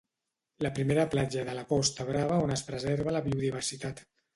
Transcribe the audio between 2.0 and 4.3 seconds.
Brava on es preserva la biodiversitat.